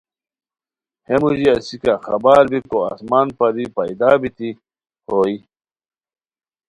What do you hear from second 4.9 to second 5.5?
ہوئے